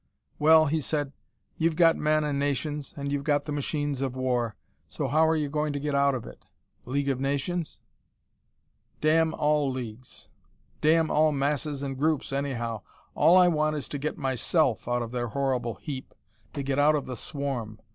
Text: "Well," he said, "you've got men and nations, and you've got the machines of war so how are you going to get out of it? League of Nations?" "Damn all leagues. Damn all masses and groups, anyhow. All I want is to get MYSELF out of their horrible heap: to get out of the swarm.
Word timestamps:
"Well," 0.39 0.65
he 0.65 0.81
said, 0.81 1.11
"you've 1.59 1.75
got 1.75 1.95
men 1.95 2.23
and 2.23 2.39
nations, 2.39 2.91
and 2.97 3.11
you've 3.11 3.23
got 3.23 3.45
the 3.45 3.51
machines 3.51 4.01
of 4.01 4.15
war 4.15 4.55
so 4.87 5.07
how 5.07 5.27
are 5.27 5.35
you 5.35 5.47
going 5.47 5.73
to 5.73 5.79
get 5.79 5.93
out 5.93 6.15
of 6.15 6.25
it? 6.25 6.43
League 6.85 7.07
of 7.07 7.19
Nations?" 7.19 7.79
"Damn 8.99 9.35
all 9.35 9.69
leagues. 9.69 10.27
Damn 10.81 11.11
all 11.11 11.31
masses 11.31 11.83
and 11.83 11.99
groups, 11.99 12.33
anyhow. 12.33 12.81
All 13.13 13.37
I 13.37 13.47
want 13.47 13.75
is 13.75 13.87
to 13.89 13.99
get 13.99 14.17
MYSELF 14.17 14.87
out 14.87 15.03
of 15.03 15.11
their 15.11 15.27
horrible 15.27 15.75
heap: 15.75 16.15
to 16.53 16.63
get 16.63 16.79
out 16.79 16.95
of 16.95 17.05
the 17.05 17.15
swarm. 17.15 17.79